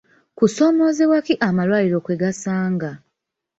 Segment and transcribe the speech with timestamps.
[0.37, 2.89] Kusoomozebwa ki amalwaliro kwe gasanga?